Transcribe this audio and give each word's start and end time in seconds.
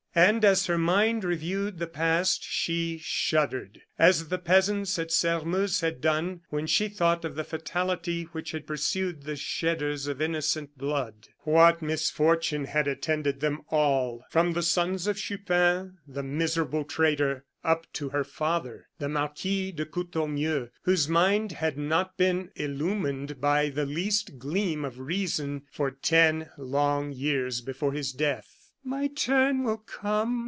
And 0.13 0.43
as 0.43 0.65
her 0.65 0.77
mind 0.77 1.23
reviewed 1.23 1.79
the 1.79 1.87
past 1.87 2.43
she 2.43 2.97
shuddered, 3.01 3.79
as 3.97 4.27
the 4.27 4.37
peasants 4.37 4.99
at 4.99 5.09
Sairmeuse 5.09 5.79
had 5.79 6.01
done, 6.01 6.41
when 6.49 6.67
she 6.67 6.89
thought 6.89 7.23
of 7.23 7.35
the 7.35 7.45
fatality 7.45 8.23
which 8.33 8.51
had 8.51 8.67
pursued 8.67 9.23
the 9.23 9.37
shedders 9.37 10.07
of 10.07 10.21
innocent 10.21 10.77
blood. 10.77 11.29
What 11.45 11.81
misfortune 11.81 12.65
had 12.65 12.89
attended 12.89 13.39
them 13.39 13.61
all 13.69 14.25
from 14.29 14.51
the 14.51 14.63
sons 14.63 15.07
of 15.07 15.15
Chupin, 15.15 15.99
the 16.05 16.23
miserable 16.23 16.83
traitor, 16.83 17.45
up 17.63 17.87
to 17.93 18.09
her 18.09 18.25
father, 18.25 18.89
the 18.99 19.07
Marquis 19.07 19.71
de 19.71 19.85
Courtornieu, 19.85 20.67
whose 20.83 21.07
mind 21.07 21.53
had 21.53 21.77
not 21.77 22.17
been 22.17 22.51
illumined 22.57 23.39
by 23.39 23.69
the 23.69 23.85
least 23.85 24.37
gleam 24.37 24.83
of 24.83 24.99
reason 24.99 25.61
for 25.71 25.89
ten 25.89 26.49
long 26.57 27.13
years 27.13 27.61
before 27.61 27.93
his 27.93 28.11
death. 28.11 28.57
"My 28.83 29.05
turn 29.09 29.63
will 29.63 29.77
come!" 29.77 30.39